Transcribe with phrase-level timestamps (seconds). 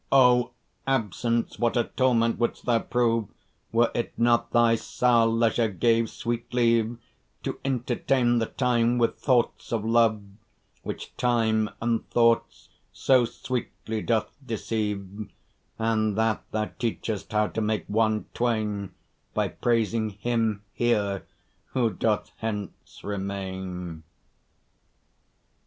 [0.11, 0.49] O
[0.87, 1.59] absence!
[1.59, 3.27] what a torment wouldst thou prove,
[3.71, 6.97] Were it not thy sour leisure gave sweet leave,
[7.43, 10.19] To entertain the time with thoughts of love,
[10.81, 15.29] Which time and thoughts so sweetly doth deceive,
[15.77, 18.93] And that thou teachest how to make one twain,
[19.35, 21.27] By praising him here
[21.73, 24.01] who doth hence remain.